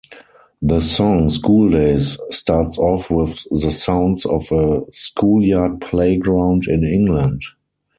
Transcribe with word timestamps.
The 0.63 0.79
song 0.79 1.29
"Schooldays" 1.29 2.17
starts 2.31 2.79
off 2.79 3.11
with 3.11 3.43
the 3.51 3.69
sounds 3.69 4.25
of 4.25 4.51
a 4.51 4.81
schoolyard 4.91 5.79
playground 5.79 6.63
in 6.67 6.83
England. 6.83 7.43